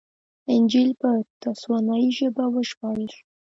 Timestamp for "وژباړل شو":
2.53-3.23